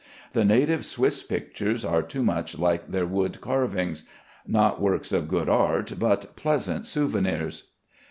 The 0.33 0.43
native 0.43 0.83
Swiss 0.83 1.21
pictures 1.21 1.85
are 1.85 2.01
too 2.01 2.23
much 2.23 2.57
like 2.57 2.87
their 2.87 3.05
wood 3.05 3.39
carvings, 3.39 4.01
not 4.47 4.81
works 4.81 5.11
of 5.11 5.27
good 5.27 5.47
art 5.47 5.93
but 5.99 6.35
pleasant 6.35 6.87
souvenirs. 6.87 7.67